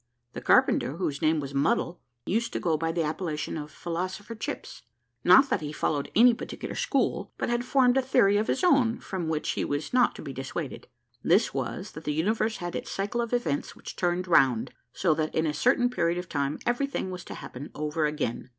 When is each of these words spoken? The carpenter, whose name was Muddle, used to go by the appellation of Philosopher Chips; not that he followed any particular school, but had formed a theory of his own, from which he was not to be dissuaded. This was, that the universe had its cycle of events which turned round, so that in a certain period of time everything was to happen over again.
The 0.33 0.41
carpenter, 0.41 0.97
whose 0.97 1.21
name 1.21 1.39
was 1.39 1.53
Muddle, 1.53 2.01
used 2.25 2.53
to 2.53 2.59
go 2.59 2.75
by 2.75 2.91
the 2.91 3.03
appellation 3.03 3.55
of 3.55 3.69
Philosopher 3.69 4.33
Chips; 4.33 4.81
not 5.23 5.51
that 5.51 5.61
he 5.61 5.71
followed 5.71 6.09
any 6.15 6.33
particular 6.33 6.73
school, 6.73 7.31
but 7.37 7.49
had 7.49 7.63
formed 7.63 7.95
a 7.97 8.01
theory 8.01 8.37
of 8.37 8.47
his 8.47 8.63
own, 8.63 8.99
from 8.99 9.27
which 9.27 9.51
he 9.51 9.63
was 9.63 9.93
not 9.93 10.15
to 10.15 10.23
be 10.23 10.33
dissuaded. 10.33 10.87
This 11.21 11.53
was, 11.53 11.91
that 11.91 12.05
the 12.05 12.13
universe 12.13 12.57
had 12.57 12.75
its 12.75 12.89
cycle 12.89 13.21
of 13.21 13.31
events 13.31 13.75
which 13.75 13.95
turned 13.95 14.27
round, 14.27 14.73
so 14.91 15.13
that 15.13 15.35
in 15.35 15.45
a 15.45 15.53
certain 15.53 15.87
period 15.87 16.17
of 16.17 16.27
time 16.27 16.57
everything 16.65 17.11
was 17.11 17.23
to 17.25 17.35
happen 17.35 17.69
over 17.75 18.07
again. 18.07 18.49